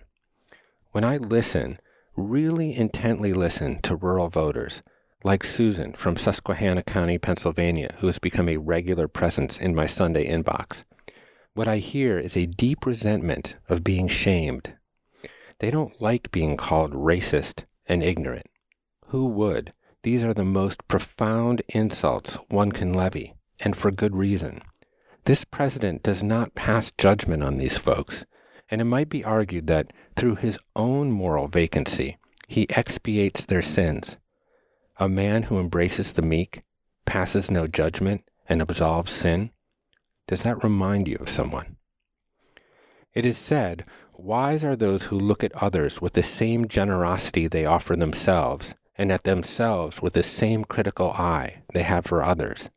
When 0.92 1.04
I 1.04 1.16
listen, 1.16 1.78
really 2.16 2.74
intently 2.74 3.32
listen 3.32 3.80
to 3.82 3.96
rural 3.96 4.28
voters, 4.28 4.82
like 5.22 5.44
Susan 5.44 5.92
from 5.92 6.16
Susquehanna 6.16 6.82
County, 6.82 7.18
Pennsylvania, 7.18 7.94
who 7.98 8.06
has 8.06 8.18
become 8.18 8.48
a 8.48 8.56
regular 8.56 9.08
presence 9.08 9.58
in 9.58 9.74
my 9.74 9.86
Sunday 9.86 10.26
inbox. 10.26 10.84
What 11.52 11.68
I 11.68 11.78
hear 11.78 12.18
is 12.18 12.36
a 12.36 12.46
deep 12.46 12.86
resentment 12.86 13.56
of 13.68 13.84
being 13.84 14.08
shamed. 14.08 14.74
They 15.58 15.70
don't 15.70 16.00
like 16.00 16.30
being 16.30 16.56
called 16.56 16.92
racist 16.92 17.64
and 17.86 18.02
ignorant. 18.02 18.46
Who 19.08 19.26
would? 19.26 19.72
These 20.02 20.24
are 20.24 20.32
the 20.32 20.44
most 20.44 20.86
profound 20.88 21.62
insults 21.68 22.36
one 22.48 22.72
can 22.72 22.94
levy, 22.94 23.32
and 23.58 23.76
for 23.76 23.90
good 23.90 24.16
reason. 24.16 24.62
This 25.24 25.44
president 25.44 26.02
does 26.02 26.22
not 26.22 26.54
pass 26.54 26.90
judgment 26.96 27.42
on 27.42 27.58
these 27.58 27.76
folks, 27.76 28.24
and 28.70 28.80
it 28.80 28.84
might 28.84 29.10
be 29.10 29.24
argued 29.24 29.66
that 29.66 29.92
through 30.16 30.36
his 30.36 30.58
own 30.74 31.10
moral 31.10 31.48
vacancy, 31.48 32.16
he 32.48 32.66
expiates 32.70 33.44
their 33.44 33.62
sins. 33.62 34.16
A 34.96 35.08
man 35.08 35.44
who 35.44 35.58
embraces 35.58 36.12
the 36.12 36.22
meek, 36.22 36.60
passes 37.04 37.50
no 37.50 37.66
judgment, 37.66 38.24
and 38.48 38.62
absolves 38.62 39.12
sin? 39.12 39.50
Does 40.26 40.42
that 40.42 40.62
remind 40.64 41.08
you 41.08 41.16
of 41.16 41.28
someone? 41.28 41.76
It 43.12 43.26
is 43.26 43.36
said, 43.36 43.84
Wise 44.16 44.64
are 44.64 44.76
those 44.76 45.04
who 45.04 45.18
look 45.18 45.42
at 45.44 45.54
others 45.54 46.00
with 46.00 46.14
the 46.14 46.22
same 46.22 46.68
generosity 46.68 47.46
they 47.46 47.66
offer 47.66 47.96
themselves, 47.96 48.74
and 49.00 49.10
at 49.10 49.24
themselves 49.24 50.02
with 50.02 50.12
the 50.12 50.22
same 50.22 50.62
critical 50.62 51.10
eye 51.12 51.62
they 51.72 51.82
have 51.82 52.04
for 52.04 52.22
others. 52.22 52.68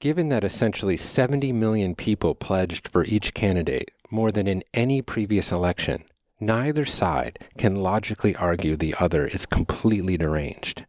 Given 0.00 0.30
that 0.30 0.44
essentially 0.44 0.96
70 0.96 1.52
million 1.52 1.94
people 1.94 2.34
pledged 2.34 2.88
for 2.88 3.04
each 3.04 3.34
candidate, 3.34 3.90
more 4.10 4.32
than 4.32 4.48
in 4.48 4.64
any 4.72 5.02
previous 5.02 5.52
election, 5.52 6.04
neither 6.40 6.86
side 6.86 7.38
can 7.58 7.82
logically 7.82 8.34
argue 8.34 8.76
the 8.76 8.94
other 8.98 9.26
is 9.26 9.44
completely 9.44 10.16
deranged. 10.16 10.86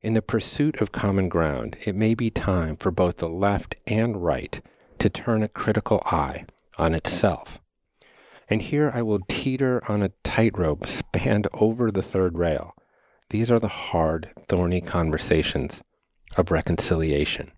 In 0.00 0.14
the 0.14 0.22
pursuit 0.22 0.80
of 0.80 0.90
common 0.90 1.28
ground, 1.28 1.76
it 1.84 1.94
may 1.94 2.14
be 2.14 2.30
time 2.30 2.78
for 2.78 2.90
both 2.90 3.18
the 3.18 3.28
left 3.28 3.74
and 3.86 4.24
right 4.24 4.62
to 4.98 5.10
turn 5.10 5.42
a 5.42 5.48
critical 5.48 6.00
eye 6.06 6.46
on 6.78 6.94
itself. 6.94 7.60
And 8.48 8.62
here 8.62 8.90
I 8.94 9.02
will 9.02 9.20
teeter 9.28 9.82
on 9.88 10.02
a 10.02 10.12
tightrope 10.22 10.86
spanned 10.86 11.48
over 11.52 11.90
the 11.90 12.02
third 12.02 12.38
rail. 12.38 12.74
These 13.30 13.50
are 13.50 13.58
the 13.58 13.68
hard, 13.68 14.30
thorny 14.48 14.80
conversations 14.80 15.82
of 16.36 16.50
reconciliation. 16.50 17.52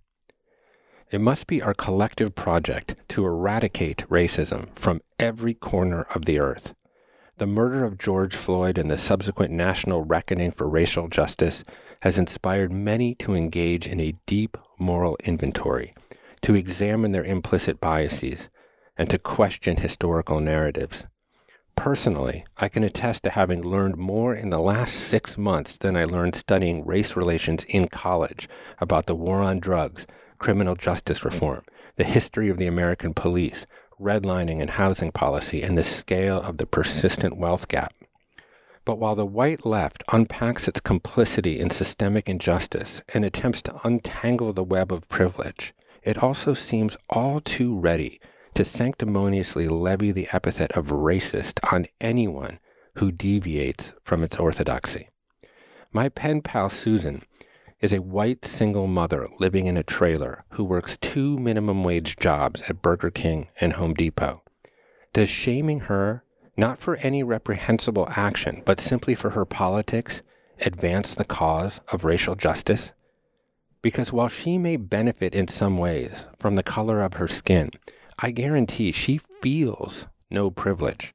It 1.11 1.21
must 1.21 1.47
be 1.47 1.63
our 1.63 1.75
collective 1.75 2.35
project 2.35 2.97
to 3.11 3.25
eradicate 3.25 4.09
racism 4.09 4.77
from 4.77 5.01
every 5.19 5.55
corner 5.55 6.07
of 6.15 6.25
the 6.25 6.41
earth. 6.41 6.75
The 7.39 7.47
murder 7.47 7.85
of 7.85 7.99
George 7.99 8.35
Floyd 8.35 8.79
and 8.79 8.91
the 8.91 8.99
subsequent 8.99 9.53
national 9.53 10.03
reckoning 10.03 10.53
for 10.53 10.69
racial 10.69 11.07
justice 11.07 11.65
has 12.01 12.19
inspired 12.19 12.73
many 12.73 13.15
to 13.17 13.35
engage 13.35 13.87
in 13.87 14.01
a 14.01 14.15
deep 14.27 14.57
moral 14.79 15.17
inventory, 15.23 15.93
to 16.43 16.55
examine 16.55 17.13
their 17.13 17.25
implicit 17.25 17.79
biases, 17.79 18.49
and 18.97 19.11
to 19.11 19.19
question 19.19 19.77
historical 19.77 20.41
narratives. 20.41 21.05
Personally, 21.77 22.45
I 22.57 22.69
can 22.69 22.83
attest 22.83 23.23
to 23.23 23.31
having 23.31 23.63
learned 23.63 23.97
more 23.97 24.35
in 24.35 24.51
the 24.51 24.59
last 24.59 24.95
six 24.95 25.39
months 25.39 25.79
than 25.79 25.95
I 25.95 26.05
learned 26.05 26.35
studying 26.35 26.85
race 26.85 27.15
relations 27.15 27.63
in 27.65 27.87
college 27.87 28.49
about 28.81 29.07
the 29.07 29.15
war 29.15 29.41
on 29.41 29.61
drugs, 29.61 30.07
criminal 30.39 30.75
justice 30.75 31.25
reform, 31.25 31.63
the 31.95 32.05
history 32.05 32.49
of 32.49 32.59
the 32.59 32.67
American 32.67 33.15
police, 33.15 33.67
redlining 34.01 34.61
and 34.61 34.71
housing 34.71 35.13
policy, 35.13 35.63
and 35.63 35.79
the 35.79 35.85
scale 35.85 36.41
of 36.41 36.57
the 36.57 36.67
persistent 36.67 37.39
wealth 37.39 37.69
gap. 37.69 37.93
But 38.85 38.99
while 38.99 39.15
the 39.15 39.27
white 39.27 39.67
left 39.67 40.03
unpacks 40.13 40.67
its 40.67 40.81
complicity 40.81 41.61
in 41.61 41.71
systemic 41.71 42.29
injustice 42.29 43.03
and 43.13 43.25
attempts 43.25 43.63
to 43.63 43.81
untangle 43.85 44.53
the 44.53 44.65
web 44.65 44.93
of 44.93 45.09
privilege, 45.09 45.75
it 46.03 46.23
also 46.23 46.55
seems 46.55 46.97
all 47.11 47.41
too 47.41 47.77
ready 47.77 48.21
to 48.57 48.65
sanctimoniously 48.65 49.69
levy 49.69 50.13
the 50.13 50.29
epithet 50.33 50.73
of 50.73 50.87
racist 50.87 51.61
on 51.75 51.87
anyone 52.01 52.59
who 52.95 53.13
deviates 53.13 53.93
from 54.03 54.23
its 54.23 54.39
orthodoxy. 54.39 55.11
My 55.93 56.09
pen 56.09 56.41
pal 56.41 56.71
Susan 56.71 57.23
is 57.81 57.93
a 57.93 58.01
white 58.01 58.47
single 58.47 58.87
mother 58.87 59.29
living 59.39 59.67
in 59.67 59.77
a 59.77 59.83
trailer 59.83 60.39
who 60.53 60.65
works 60.65 60.97
two 60.97 61.37
minimum 61.39 61.85
wage 61.85 62.17
jobs 62.17 62.63
at 62.63 62.81
Burger 62.81 63.11
King 63.11 63.49
and 63.61 63.75
Home 63.75 63.93
Depot. 63.93 64.43
Does 65.13 65.29
shaming 65.29 65.81
her, 65.81 66.25
not 66.57 66.81
for 66.81 66.97
any 66.97 67.23
reprehensible 67.23 68.09
action, 68.11 68.63
but 68.65 68.81
simply 68.81 69.15
for 69.15 69.31
her 69.31 69.45
politics, 69.45 70.23
advance 70.63 71.15
the 71.15 71.27
cause 71.27 71.83
of 71.93 72.05
racial 72.05 72.35
justice? 72.35 72.93
Because 73.83 74.15
while 74.15 74.29
she 74.29 74.57
may 74.57 74.77
benefit 74.77 75.35
in 75.35 75.47
some 75.47 75.77
ways 75.77 76.25
from 76.39 76.55
the 76.55 76.63
color 76.63 77.03
of 77.03 77.15
her 77.15 77.29
skin, 77.29 77.69
I 78.19 78.31
guarantee 78.31 78.93
she 78.93 79.21
feels 79.43 80.07
no 80.31 80.51
privilege, 80.51 81.13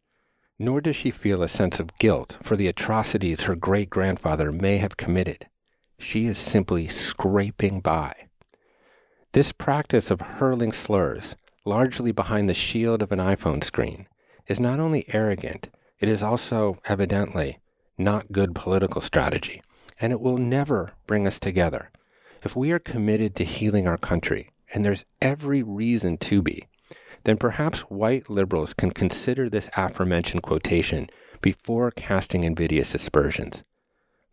nor 0.60 0.81
does 0.81 0.96
she 0.96 1.10
feel 1.10 1.41
a 1.41 1.48
sense 1.48 1.79
of 1.79 1.98
guilt 1.98 2.38
for 2.43 2.55
the 2.55 2.67
atrocities 2.67 3.41
her 3.41 3.55
great 3.55 3.89
grandfather 3.89 4.51
may 4.51 4.77
have 4.77 4.98
committed. 4.98 5.48
She 5.98 6.27
is 6.27 6.38
simply 6.38 6.88
scraping 6.88 7.81
by. 7.81 8.27
This 9.34 9.51
practice 9.51 10.12
of 10.12 10.22
hurling 10.22 10.72
slurs, 10.72 11.36
largely 11.65 12.12
behind 12.12 12.48
the 12.48 12.53
shield 12.53 13.01
of 13.01 13.12
an 13.12 13.20
iPhone 13.20 13.63
screen, 13.63 14.08
is 14.46 14.60
not 14.60 14.79
only 14.79 15.05
arrogant, 15.12 15.70
it 16.00 16.08
is 16.08 16.22
also 16.22 16.77
evidently 16.86 17.58
not 17.98 18.31
good 18.31 18.53
political 18.53 19.01
strategy, 19.01 19.62
and 20.00 20.13
it 20.13 20.22
will 20.22 20.38
never 20.38 20.93
bring 21.08 21.25
us 21.25 21.39
together. 21.39 21.89
If 22.43 22.55
we 22.55 22.72
are 22.72 22.79
committed 22.79 23.36
to 23.36 23.43
healing 23.43 23.88
our 23.88 23.98
country, 23.98 24.50
and 24.74 24.86
there's 24.86 25.05
every 25.20 25.63
reason 25.63 26.17
to 26.17 26.41
be, 26.41 26.63
then 27.24 27.38
perhaps 27.38 27.82
white 27.82 28.30
liberals 28.30 28.74
can 28.74 28.92
consider 28.92 29.50
this 29.50 29.70
aforementioned 29.75 30.44
quotation 30.44 31.08
before 31.42 31.92
casting 31.92 32.44
invidious 32.44 32.96
aspersions. 32.96 33.63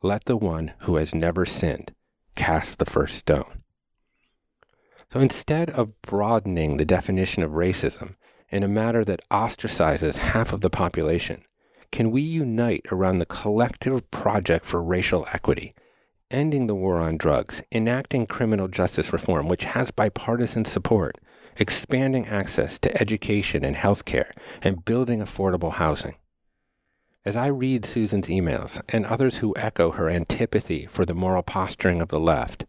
Let 0.02 0.24
the 0.24 0.36
one 0.36 0.74
who 0.80 0.96
has 0.96 1.14
never 1.14 1.44
sinned 1.44 1.92
cast 2.34 2.78
the 2.78 2.84
first 2.84 3.16
stone. 3.16 3.62
So 5.12 5.20
instead 5.20 5.70
of 5.70 6.00
broadening 6.02 6.76
the 6.76 6.84
definition 6.84 7.42
of 7.42 7.52
racism 7.52 8.14
in 8.50 8.62
a 8.62 8.68
matter 8.68 9.04
that 9.04 9.22
ostracizes 9.30 10.18
half 10.18 10.52
of 10.52 10.60
the 10.60 10.70
population, 10.70 11.42
can 11.90 12.10
we 12.10 12.20
unite 12.20 12.86
around 12.92 13.18
the 13.18 13.26
collective 13.26 14.10
project 14.10 14.66
for 14.66 14.82
racial 14.82 15.26
equity, 15.32 15.72
ending 16.30 16.66
the 16.66 16.74
war 16.74 16.98
on 16.98 17.16
drugs, 17.16 17.62
enacting 17.72 18.26
criminal 18.26 18.68
justice 18.68 19.12
reform, 19.12 19.48
which 19.48 19.64
has 19.64 19.90
bipartisan 19.90 20.64
support, 20.64 21.16
expanding 21.58 22.26
access 22.26 22.78
to 22.78 23.00
education 23.00 23.64
and 23.64 23.76
health 23.76 24.04
care, 24.04 24.30
and 24.62 24.84
building 24.84 25.20
affordable 25.20 25.72
housing? 25.72 26.14
As 27.24 27.36
I 27.36 27.48
read 27.48 27.84
Susan's 27.84 28.28
emails 28.28 28.80
and 28.88 29.04
others 29.04 29.38
who 29.38 29.54
echo 29.56 29.90
her 29.90 30.08
antipathy 30.08 30.86
for 30.86 31.04
the 31.04 31.12
moral 31.12 31.42
posturing 31.42 32.00
of 32.00 32.08
the 32.08 32.20
left, 32.20 32.64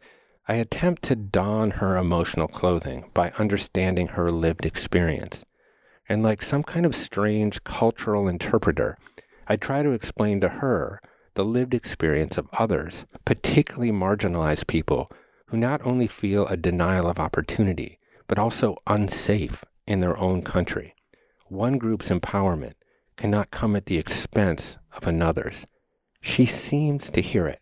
I 0.50 0.55
attempt 0.55 1.03
to 1.03 1.15
don 1.15 1.72
her 1.72 1.96
emotional 1.96 2.48
clothing 2.48 3.10
by 3.13 3.31
understanding 3.38 4.08
her 4.08 4.31
lived 4.31 4.65
experience. 4.65 5.46
And 6.10 6.24
like 6.24 6.41
some 6.41 6.63
kind 6.63 6.88
of 6.88 6.96
strange 6.96 7.63
cultural 7.63 8.27
interpreter, 8.27 8.98
I 9.48 9.55
try 9.55 9.84
to 9.84 9.91
explain 9.91 10.41
to 10.41 10.50
her 10.50 11.00
the 11.36 11.46
lived 11.46 11.75
experience 11.75 12.38
of 12.38 12.50
others, 12.51 13.05
particularly 13.25 13.91
marginalized 13.91 14.67
people 14.67 15.08
who 15.46 15.58
not 15.58 15.86
only 15.86 16.08
feel 16.08 16.48
a 16.48 16.58
denial 16.58 17.08
of 17.08 17.19
opportunity, 17.19 17.98
but 18.29 18.39
also 18.39 18.77
unsafe 18.88 19.65
in 19.86 20.00
their 20.00 20.17
own 20.17 20.41
country. 20.41 20.95
One 21.48 21.77
group's 21.77 22.09
empowerment 22.09 22.75
cannot 23.17 23.51
come 23.51 23.75
at 23.75 23.88
the 23.88 23.98
expense 23.98 24.77
of 24.95 25.05
another's. 25.05 25.67
She 26.21 26.45
seems 26.45 27.09
to 27.09 27.21
hear 27.21 27.48
it. 27.48 27.59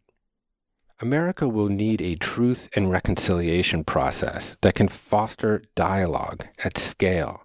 America 0.99 1.47
will 1.47 1.69
need 1.69 2.01
a 2.01 2.15
truth 2.15 2.69
and 2.75 2.91
reconciliation 2.91 3.83
process 3.83 4.57
that 4.61 4.75
can 4.75 4.89
foster 4.89 5.63
dialogue 5.73 6.45
at 6.63 6.77
scale. 6.77 7.43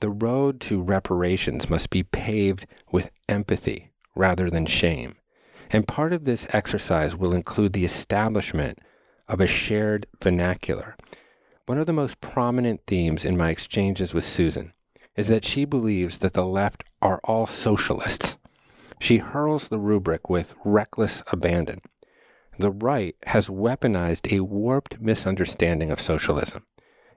The 0.00 0.10
road 0.10 0.60
to 0.62 0.80
reparations 0.80 1.68
must 1.68 1.90
be 1.90 2.02
paved 2.02 2.66
with 2.92 3.10
empathy 3.28 3.90
rather 4.14 4.50
than 4.50 4.66
shame. 4.66 5.16
And 5.70 5.88
part 5.88 6.12
of 6.12 6.24
this 6.24 6.46
exercise 6.50 7.16
will 7.16 7.34
include 7.34 7.72
the 7.72 7.84
establishment 7.84 8.78
of 9.26 9.40
a 9.40 9.46
shared 9.46 10.06
vernacular. 10.22 10.96
One 11.66 11.78
of 11.78 11.86
the 11.86 11.92
most 11.92 12.20
prominent 12.20 12.82
themes 12.86 13.24
in 13.24 13.36
my 13.36 13.50
exchanges 13.50 14.12
with 14.12 14.24
Susan 14.24 14.72
is 15.16 15.28
that 15.28 15.44
she 15.44 15.64
believes 15.64 16.18
that 16.18 16.34
the 16.34 16.46
left 16.46 16.84
are 17.00 17.20
all 17.24 17.46
socialists. 17.46 18.36
She 19.00 19.18
hurls 19.18 19.68
the 19.68 19.78
rubric 19.78 20.28
with 20.28 20.54
reckless 20.64 21.22
abandon 21.30 21.80
the 22.58 22.70
right 22.70 23.16
has 23.26 23.48
weaponized 23.48 24.32
a 24.32 24.40
warped 24.40 25.00
misunderstanding 25.00 25.90
of 25.90 26.00
socialism. 26.00 26.64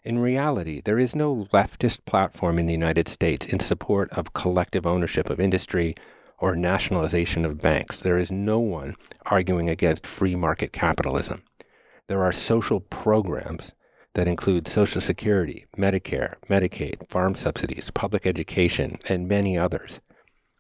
In 0.04 0.20
reality, 0.20 0.82
there 0.84 1.00
is 1.00 1.16
no 1.16 1.48
leftist 1.54 2.06
platform 2.06 2.60
in 2.60 2.68
the 2.68 2.74
United 2.74 3.08
States 3.08 3.46
in 3.46 3.60
support 3.60 4.10
of 4.12 4.34
collective 4.34 4.86
ownership 4.86 5.30
of 5.30 5.40
industry 5.40 5.96
or 6.38 6.56
nationalization 6.56 7.44
of 7.46 7.60
banks. 7.60 7.98
There 7.98 8.18
is 8.18 8.32
no 8.32 8.60
one 8.60 8.96
arguing 9.26 9.70
against 9.70 10.06
free 10.06 10.36
market 10.36 10.72
capitalism. 10.72 11.44
There 12.08 12.24
are 12.24 12.32
social 12.32 12.80
programs 12.80 13.74
that 14.16 14.28
include 14.28 14.68
Social 14.68 15.00
Security, 15.00 15.66
Medicare, 15.78 16.34
Medicaid, 16.50 17.08
farm 17.08 17.36
subsidies, 17.36 17.92
public 17.92 18.26
education, 18.26 18.98
and 19.08 19.28
many 19.28 19.58
others. 19.58 20.00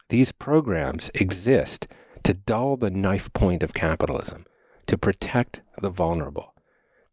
These 0.09 0.31
programs 0.31 1.09
exist 1.15 1.88
to 2.24 2.33
dull 2.33 2.77
the 2.77 2.91
knife 2.91 3.33
point 3.33 3.63
of 3.63 3.74
capitalism 3.74 4.45
to 4.88 4.97
protect 4.97 5.62
the 5.81 5.89
vulnerable. 5.89 6.53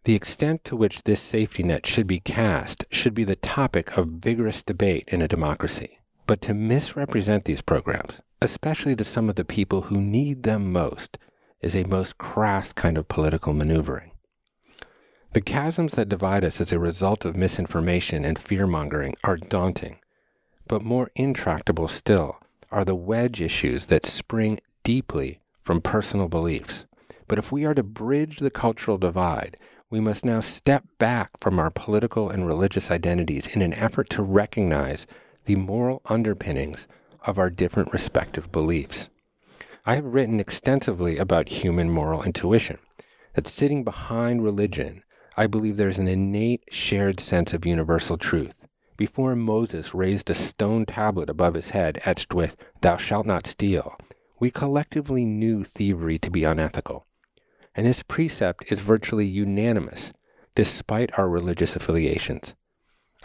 The 0.04 0.14
extent 0.14 0.64
to 0.64 0.76
which 0.76 1.04
this 1.04 1.20
safety 1.20 1.62
net 1.62 1.86
should 1.86 2.06
be 2.06 2.18
cast 2.20 2.84
should 2.90 3.14
be 3.14 3.24
the 3.24 3.36
topic 3.36 3.96
of 3.96 4.08
vigorous 4.08 4.62
debate 4.62 5.04
in 5.08 5.22
a 5.22 5.28
democracy. 5.28 6.00
But 6.26 6.40
to 6.42 6.54
misrepresent 6.54 7.44
these 7.44 7.62
programs, 7.62 8.20
especially 8.40 8.96
to 8.96 9.04
some 9.04 9.28
of 9.28 9.36
the 9.36 9.44
people 9.44 9.82
who 9.82 10.00
need 10.00 10.42
them 10.42 10.72
most, 10.72 11.18
is 11.60 11.76
a 11.76 11.84
most 11.84 12.18
crass 12.18 12.72
kind 12.72 12.98
of 12.98 13.08
political 13.08 13.52
maneuvering. 13.52 14.11
The 15.32 15.40
chasms 15.40 15.92
that 15.92 16.10
divide 16.10 16.44
us 16.44 16.60
as 16.60 16.72
a 16.72 16.78
result 16.78 17.24
of 17.24 17.36
misinformation 17.36 18.22
and 18.22 18.38
fear 18.38 18.66
mongering 18.66 19.16
are 19.24 19.38
daunting, 19.38 19.98
but 20.68 20.82
more 20.82 21.10
intractable 21.14 21.88
still 21.88 22.38
are 22.70 22.84
the 22.84 22.94
wedge 22.94 23.40
issues 23.40 23.86
that 23.86 24.04
spring 24.04 24.60
deeply 24.84 25.40
from 25.62 25.80
personal 25.80 26.28
beliefs. 26.28 26.84
But 27.28 27.38
if 27.38 27.50
we 27.50 27.64
are 27.64 27.72
to 27.72 27.82
bridge 27.82 28.40
the 28.40 28.50
cultural 28.50 28.98
divide, 28.98 29.56
we 29.88 30.00
must 30.00 30.22
now 30.22 30.40
step 30.40 30.84
back 30.98 31.30
from 31.40 31.58
our 31.58 31.70
political 31.70 32.28
and 32.28 32.46
religious 32.46 32.90
identities 32.90 33.46
in 33.46 33.62
an 33.62 33.72
effort 33.72 34.10
to 34.10 34.22
recognize 34.22 35.06
the 35.46 35.56
moral 35.56 36.02
underpinnings 36.06 36.86
of 37.22 37.38
our 37.38 37.48
different 37.48 37.90
respective 37.94 38.52
beliefs. 38.52 39.08
I 39.86 39.94
have 39.94 40.04
written 40.04 40.40
extensively 40.40 41.16
about 41.16 41.48
human 41.48 41.88
moral 41.88 42.22
intuition, 42.22 42.76
that 43.32 43.48
sitting 43.48 43.82
behind 43.82 44.44
religion, 44.44 45.02
I 45.36 45.46
believe 45.46 45.76
there 45.76 45.88
is 45.88 45.98
an 45.98 46.08
innate 46.08 46.64
shared 46.70 47.20
sense 47.20 47.52
of 47.52 47.66
universal 47.66 48.18
truth. 48.18 48.66
Before 48.96 49.34
Moses 49.34 49.94
raised 49.94 50.28
a 50.30 50.34
stone 50.34 50.86
tablet 50.86 51.30
above 51.30 51.54
his 51.54 51.70
head 51.70 52.00
etched 52.04 52.34
with, 52.34 52.56
Thou 52.80 52.96
shalt 52.96 53.26
not 53.26 53.46
steal, 53.46 53.94
we 54.38 54.50
collectively 54.50 55.24
knew 55.24 55.64
thievery 55.64 56.18
to 56.18 56.30
be 56.30 56.44
unethical 56.44 57.06
and 57.74 57.86
this 57.86 58.02
precept 58.02 58.70
is 58.70 58.80
virtually 58.80 59.26
unanimous 59.26 60.12
despite 60.54 61.18
our 61.18 61.28
religious 61.28 61.74
affiliations. 61.74 62.54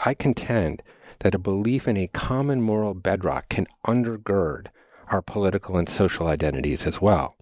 I 0.05 0.13
contend 0.13 0.81
that 1.19 1.35
a 1.35 1.39
belief 1.39 1.87
in 1.87 1.97
a 1.97 2.07
common 2.07 2.61
moral 2.61 2.93
bedrock 2.93 3.49
can 3.49 3.67
undergird 3.85 4.67
our 5.11 5.21
political 5.21 5.77
and 5.77 5.89
social 5.89 6.27
identities 6.27 6.85
as 6.85 7.01
well. 7.01 7.35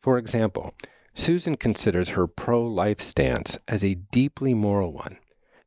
For 0.00 0.18
example, 0.18 0.74
Susan 1.18 1.56
considers 1.56 2.10
her 2.10 2.28
pro 2.28 2.64
life 2.64 3.00
stance 3.00 3.58
as 3.66 3.82
a 3.82 3.96
deeply 3.96 4.54
moral 4.54 4.92
one. 4.92 5.18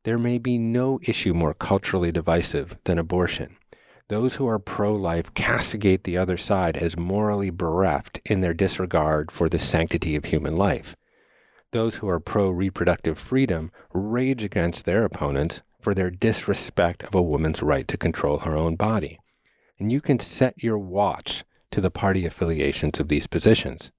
There 0.02 0.16
may 0.16 0.38
be 0.38 0.56
no 0.56 0.98
issue 1.02 1.34
more 1.34 1.52
culturally 1.52 2.10
divisive 2.10 2.78
than 2.84 2.98
abortion. 2.98 3.58
Those 4.08 4.36
who 4.36 4.48
are 4.48 4.58
pro 4.58 4.94
life 4.94 5.34
castigate 5.34 6.04
the 6.04 6.16
other 6.16 6.38
side 6.38 6.78
as 6.78 6.98
morally 6.98 7.50
bereft 7.50 8.18
in 8.24 8.40
their 8.40 8.54
disregard 8.54 9.30
for 9.30 9.50
the 9.50 9.58
sanctity 9.58 10.16
of 10.16 10.24
human 10.24 10.56
life. 10.56 10.96
Those 11.72 11.96
who 11.96 12.08
are 12.08 12.18
pro 12.18 12.48
reproductive 12.48 13.18
freedom 13.18 13.70
rage 13.92 14.42
against 14.42 14.86
their 14.86 15.04
opponents 15.04 15.60
for 15.82 15.92
their 15.92 16.10
disrespect 16.10 17.02
of 17.02 17.14
a 17.14 17.22
woman's 17.22 17.62
right 17.62 17.86
to 17.88 17.98
control 17.98 18.38
her 18.38 18.56
own 18.56 18.76
body. 18.76 19.18
And 19.78 19.92
you 19.92 20.00
can 20.00 20.18
set 20.18 20.64
your 20.64 20.78
watch 20.78 21.44
to 21.72 21.82
the 21.82 21.90
party 21.90 22.24
affiliations 22.24 22.98
of 22.98 23.08
these 23.08 23.26
positions. 23.26 23.92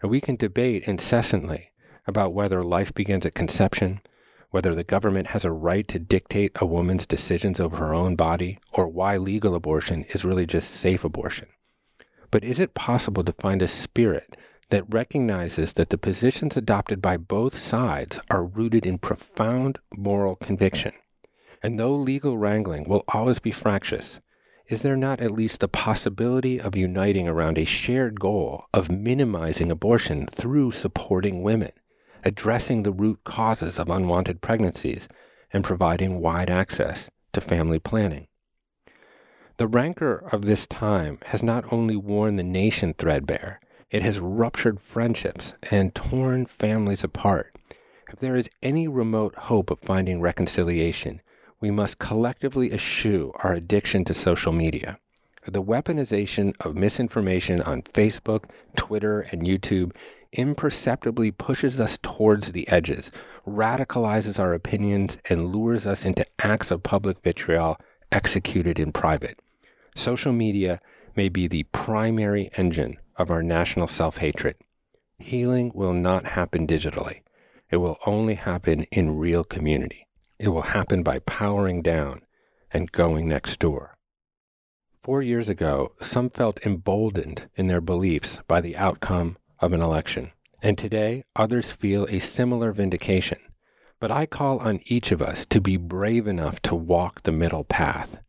And 0.00 0.10
we 0.10 0.20
can 0.20 0.36
debate 0.36 0.84
incessantly 0.84 1.70
about 2.06 2.32
whether 2.32 2.62
life 2.62 2.94
begins 2.94 3.26
at 3.26 3.34
conception, 3.34 4.00
whether 4.50 4.74
the 4.74 4.84
government 4.84 5.28
has 5.28 5.44
a 5.44 5.52
right 5.52 5.86
to 5.88 5.98
dictate 5.98 6.52
a 6.56 6.66
woman's 6.66 7.06
decisions 7.06 7.60
over 7.60 7.76
her 7.76 7.94
own 7.94 8.16
body, 8.16 8.58
or 8.72 8.88
why 8.88 9.16
legal 9.16 9.54
abortion 9.54 10.04
is 10.08 10.24
really 10.24 10.46
just 10.46 10.70
safe 10.70 11.04
abortion. 11.04 11.48
But 12.30 12.44
is 12.44 12.60
it 12.60 12.74
possible 12.74 13.24
to 13.24 13.32
find 13.32 13.62
a 13.62 13.68
spirit 13.68 14.36
that 14.70 14.92
recognizes 14.92 15.74
that 15.74 15.90
the 15.90 15.98
positions 15.98 16.56
adopted 16.56 17.02
by 17.02 17.16
both 17.16 17.56
sides 17.56 18.20
are 18.30 18.44
rooted 18.44 18.86
in 18.86 18.98
profound 18.98 19.78
moral 19.96 20.36
conviction? 20.36 20.92
And 21.62 21.78
though 21.78 21.94
legal 21.94 22.38
wrangling 22.38 22.88
will 22.88 23.04
always 23.08 23.38
be 23.38 23.50
fractious, 23.50 24.20
is 24.70 24.80
there 24.80 24.96
not 24.96 25.20
at 25.20 25.30
least 25.30 25.60
the 25.60 25.68
possibility 25.68 26.58
of 26.58 26.74
uniting 26.74 27.28
around 27.28 27.58
a 27.58 27.64
shared 27.66 28.18
goal 28.18 28.64
of 28.72 28.90
minimizing 28.90 29.70
abortion 29.70 30.26
through 30.26 30.72
supporting 30.72 31.42
women? 31.42 31.72
addressing 32.24 32.82
the 32.82 32.92
root 32.92 33.24
causes 33.24 33.78
of 33.78 33.88
unwanted 33.88 34.40
pregnancies, 34.40 35.08
and 35.52 35.64
providing 35.64 36.20
wide 36.20 36.50
access 36.50 37.10
to 37.32 37.40
family 37.40 37.78
planning. 37.78 38.26
The 39.56 39.66
rancor 39.66 40.16
of 40.32 40.42
this 40.42 40.66
time 40.66 41.18
has 41.26 41.42
not 41.42 41.70
only 41.72 41.96
worn 41.96 42.36
the 42.36 42.42
nation 42.42 42.94
threadbare, 42.94 43.58
it 43.90 44.02
has 44.02 44.20
ruptured 44.20 44.80
friendships 44.80 45.54
and 45.70 45.94
torn 45.94 46.46
families 46.46 47.04
apart. 47.04 47.52
If 48.12 48.20
there 48.20 48.36
is 48.36 48.48
any 48.62 48.88
remote 48.88 49.34
hope 49.34 49.70
of 49.70 49.80
finding 49.80 50.20
reconciliation, 50.20 51.20
we 51.60 51.70
must 51.70 51.98
collectively 51.98 52.72
eschew 52.72 53.32
our 53.44 53.52
addiction 53.52 54.04
to 54.04 54.14
social 54.14 54.52
media. 54.52 54.98
The 55.46 55.62
weaponization 55.62 56.54
of 56.60 56.76
misinformation 56.76 57.62
on 57.62 57.82
Facebook, 57.82 58.50
Twitter, 58.76 59.20
and 59.20 59.42
YouTube 59.42 59.94
imperceptibly 60.32 61.30
pushes 61.30 61.80
us 61.80 61.98
towards 62.02 62.52
the 62.52 62.68
edges, 62.68 63.10
radicalizes 63.46 64.38
our 64.38 64.54
opinions, 64.54 65.18
and 65.28 65.52
lures 65.52 65.86
us 65.86 66.04
into 66.04 66.24
acts 66.38 66.70
of 66.70 66.82
public 66.82 67.22
vitriol 67.22 67.78
executed 68.12 68.78
in 68.78 68.92
private. 68.92 69.38
Social 69.94 70.32
media 70.32 70.80
may 71.16 71.28
be 71.28 71.46
the 71.46 71.64
primary 71.64 72.50
engine 72.56 72.96
of 73.16 73.30
our 73.30 73.42
national 73.42 73.88
self 73.88 74.18
hatred. 74.18 74.56
Healing 75.18 75.72
will 75.74 75.92
not 75.92 76.24
happen 76.26 76.66
digitally, 76.66 77.20
it 77.70 77.76
will 77.78 77.98
only 78.06 78.34
happen 78.34 78.84
in 78.90 79.18
real 79.18 79.44
community. 79.44 80.06
It 80.40 80.48
will 80.48 80.62
happen 80.62 81.02
by 81.02 81.18
powering 81.18 81.82
down 81.82 82.22
and 82.72 82.90
going 82.90 83.28
next 83.28 83.58
door. 83.58 83.98
Four 85.02 85.20
years 85.20 85.50
ago, 85.50 85.92
some 86.00 86.30
felt 86.30 86.64
emboldened 86.64 87.50
in 87.56 87.66
their 87.66 87.82
beliefs 87.82 88.40
by 88.48 88.62
the 88.62 88.74
outcome 88.78 89.36
of 89.58 89.74
an 89.74 89.82
election, 89.82 90.32
and 90.62 90.78
today 90.78 91.24
others 91.36 91.72
feel 91.72 92.06
a 92.06 92.20
similar 92.20 92.72
vindication. 92.72 93.36
But 94.00 94.10
I 94.10 94.24
call 94.24 94.60
on 94.60 94.80
each 94.86 95.12
of 95.12 95.20
us 95.20 95.44
to 95.44 95.60
be 95.60 95.76
brave 95.76 96.26
enough 96.26 96.62
to 96.62 96.74
walk 96.74 97.22
the 97.22 97.32
middle 97.32 97.64
path. 97.64 98.22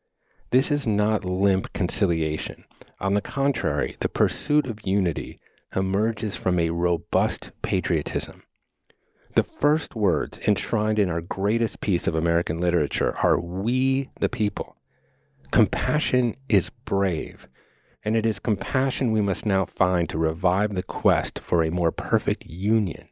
This 0.50 0.70
is 0.70 0.86
not 0.86 1.24
limp 1.24 1.72
conciliation. 1.72 2.66
On 3.00 3.14
the 3.14 3.22
contrary, 3.22 3.96
the 4.02 4.10
pursuit 4.10 4.68
of 4.68 4.86
unity 4.86 5.40
emerges 5.74 6.36
from 6.36 6.60
a 6.60 6.72
robust 6.72 7.52
patriotism. 7.62 8.44
The 9.34 9.44
first 9.44 9.96
words 9.96 10.40
enshrined 10.46 11.00
in 11.00 11.10
our 11.10 11.22
greatest 11.22 11.80
piece 11.80 12.06
of 12.06 12.16
American 12.16 12.60
literature 12.60 13.16
are 13.24 13.40
We 13.40 14.08
the 14.20 14.28
People. 14.28 14.76
Compassion 15.52 16.36
is 16.50 16.70
brave, 16.84 17.48
and 18.04 18.18
it 18.18 18.26
is 18.26 18.40
compassion 18.40 19.14
we 19.14 19.22
must 19.22 19.46
now 19.46 19.64
find 19.64 20.10
to 20.10 20.18
revive 20.18 20.72
the 20.72 20.84
quest 20.84 21.40
for 21.40 21.64
a 21.64 21.72
more 21.72 21.94
perfect 21.94 22.46
union, 22.46 23.08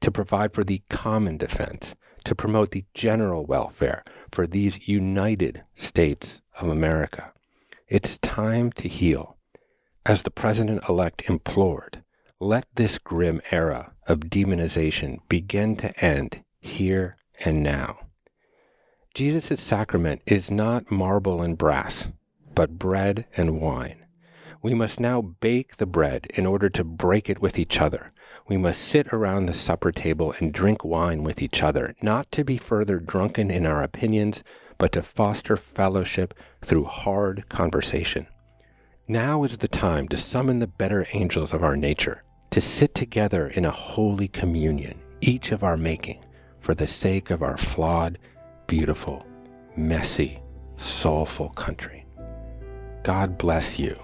to 0.00 0.10
provide 0.10 0.54
for 0.54 0.64
the 0.64 0.80
common 0.88 1.36
defense, 1.36 1.94
to 2.24 2.34
promote 2.34 2.70
the 2.70 2.86
general 2.94 3.44
welfare 3.44 4.02
for 4.32 4.46
these 4.46 4.88
united 4.88 5.64
states 5.74 6.40
of 6.58 6.68
America. 6.68 7.30
It's 7.88 8.16
time 8.16 8.72
to 8.72 8.88
heal. 8.88 9.36
As 10.06 10.22
the 10.22 10.30
president 10.30 10.88
elect 10.88 11.28
implored, 11.28 12.02
let 12.40 12.64
this 12.76 13.00
grim 13.00 13.42
era 13.50 13.92
of 14.06 14.20
demonization 14.20 15.18
begin 15.28 15.74
to 15.74 16.04
end 16.04 16.44
here 16.60 17.12
and 17.44 17.64
now. 17.64 17.98
Jesus' 19.12 19.60
sacrament 19.60 20.22
is 20.24 20.48
not 20.48 20.92
marble 20.92 21.42
and 21.42 21.58
brass, 21.58 22.12
but 22.54 22.78
bread 22.78 23.26
and 23.36 23.60
wine. 23.60 24.06
We 24.62 24.72
must 24.72 25.00
now 25.00 25.20
bake 25.20 25.78
the 25.78 25.86
bread 25.86 26.28
in 26.32 26.46
order 26.46 26.68
to 26.68 26.84
break 26.84 27.28
it 27.28 27.42
with 27.42 27.58
each 27.58 27.80
other. 27.80 28.06
We 28.46 28.56
must 28.56 28.82
sit 28.82 29.08
around 29.08 29.46
the 29.46 29.52
supper 29.52 29.90
table 29.90 30.32
and 30.38 30.52
drink 30.52 30.84
wine 30.84 31.24
with 31.24 31.42
each 31.42 31.60
other, 31.60 31.92
not 32.02 32.30
to 32.32 32.44
be 32.44 32.56
further 32.56 33.00
drunken 33.00 33.50
in 33.50 33.66
our 33.66 33.82
opinions, 33.82 34.44
but 34.76 34.92
to 34.92 35.02
foster 35.02 35.56
fellowship 35.56 36.34
through 36.60 36.84
hard 36.84 37.48
conversation. 37.48 38.28
Now 39.08 39.42
is 39.42 39.58
the 39.58 39.66
time 39.66 40.06
to 40.08 40.16
summon 40.16 40.60
the 40.60 40.68
better 40.68 41.06
angels 41.12 41.52
of 41.52 41.64
our 41.64 41.76
nature 41.76 42.22
to 42.50 42.60
sit 42.60 42.94
together 42.94 43.48
in 43.48 43.64
a 43.64 43.70
holy 43.70 44.28
communion, 44.28 45.00
each 45.20 45.52
of 45.52 45.62
our 45.62 45.76
making, 45.76 46.24
for 46.60 46.74
the 46.74 46.86
sake 46.86 47.30
of 47.30 47.42
our 47.42 47.56
flawed, 47.56 48.18
beautiful, 48.66 49.26
messy, 49.76 50.40
soulful 50.76 51.50
country. 51.50 52.06
God 53.02 53.38
bless 53.38 53.78
you, 53.78 53.94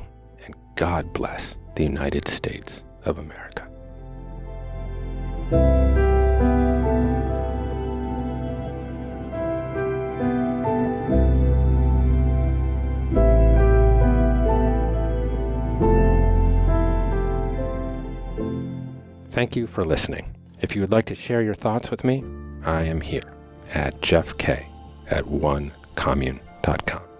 and 0.44 0.54
God 0.76 1.12
bless 1.12 1.56
the 1.76 1.84
United 1.84 2.28
States 2.28 2.84
of 3.04 3.18
America. 3.18 3.68
Thank 19.34 19.56
you 19.56 19.66
for 19.66 19.84
listening. 19.84 20.32
If 20.60 20.76
you 20.76 20.80
would 20.82 20.92
like 20.92 21.06
to 21.06 21.16
share 21.16 21.42
your 21.42 21.54
thoughts 21.54 21.90
with 21.90 22.04
me, 22.04 22.22
I 22.64 22.84
am 22.84 23.00
here 23.00 23.34
at 23.74 24.00
jeffk 24.00 24.64
at 25.08 25.24
onecommune.com. 25.24 27.13